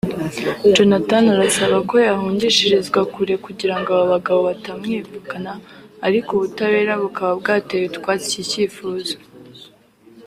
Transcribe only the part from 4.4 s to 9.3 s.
batamwivugana ariko ubutabera bukaba bwateye utwatsi iki cyifuzo